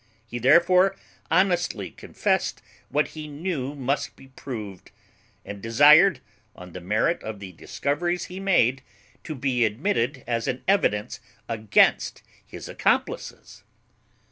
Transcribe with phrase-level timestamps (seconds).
[0.25, 0.95] He therefore
[1.29, 4.89] honestly confessed what he knew must be proved;
[5.45, 6.21] and desired,
[6.55, 8.81] on the merit of the discoveries he made,
[9.23, 13.61] to be admitted as an evidence against his accomplices.